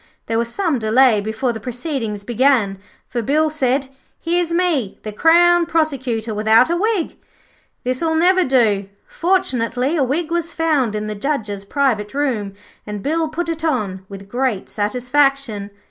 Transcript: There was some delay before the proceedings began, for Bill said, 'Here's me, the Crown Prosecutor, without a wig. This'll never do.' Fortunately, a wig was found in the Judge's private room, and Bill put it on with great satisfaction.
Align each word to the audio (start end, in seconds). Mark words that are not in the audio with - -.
There 0.25 0.39
was 0.39 0.49
some 0.51 0.79
delay 0.79 1.21
before 1.21 1.53
the 1.53 1.59
proceedings 1.59 2.23
began, 2.23 2.79
for 3.07 3.21
Bill 3.21 3.51
said, 3.51 3.89
'Here's 4.19 4.51
me, 4.51 4.97
the 5.03 5.11
Crown 5.11 5.67
Prosecutor, 5.67 6.33
without 6.33 6.71
a 6.71 6.75
wig. 6.75 7.17
This'll 7.83 8.15
never 8.15 8.43
do.' 8.43 8.89
Fortunately, 9.07 9.95
a 9.95 10.03
wig 10.03 10.31
was 10.31 10.53
found 10.55 10.95
in 10.95 11.05
the 11.05 11.13
Judge's 11.13 11.63
private 11.63 12.15
room, 12.15 12.55
and 12.87 13.03
Bill 13.03 13.27
put 13.27 13.47
it 13.47 13.63
on 13.63 14.03
with 14.09 14.27
great 14.27 14.69
satisfaction. 14.69 15.69